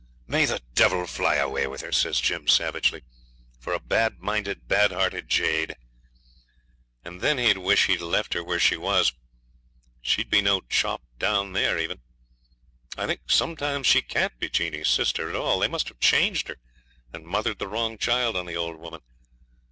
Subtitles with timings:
[0.25, 3.03] 'May the devil fly away with her!' said Jim savagely,
[3.59, 5.75] 'for a bad minded, bad hearted jade;
[7.05, 9.13] and then he'd wish he'd left her where she was.
[10.01, 12.01] She'd be no chop down there even.
[12.97, 15.59] I think sometimes she can't be Jeanie's sister at all.
[15.59, 16.57] They must have changed her,
[17.13, 19.01] and mothered the wrong child on the old woman.